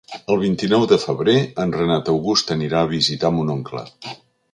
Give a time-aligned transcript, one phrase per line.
[0.35, 3.85] El vint-i-nou de febrer en Renat August anirà a visitar mon oncle.